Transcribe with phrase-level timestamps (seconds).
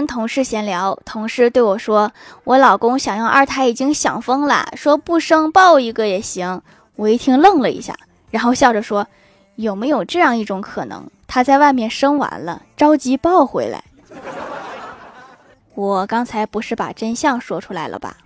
[0.00, 2.10] 跟同事闲聊同事对我说
[2.44, 6.62] 我老公想要二胎已经想疯了说不生抱一个也行。
[6.96, 7.94] 我一听愣了一下
[8.30, 9.06] 然后笑着说
[9.56, 11.04] 有没有这样一种可能？
[11.26, 13.84] 他在外面生完了着急抱回来。
[15.76, 18.16] 我刚才不是把真相说出来了吧？